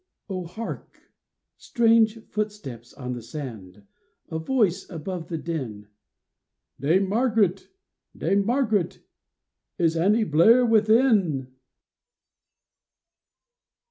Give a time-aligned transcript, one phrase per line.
[0.27, 1.11] Oh, hark!
[1.57, 3.85] strange footsteps on the sand,
[4.29, 5.89] A voice above the din:
[6.35, 7.67] *' Dame Margaret!
[8.17, 9.01] Dame Margaret!
[9.77, 11.53] Is Annie Blair within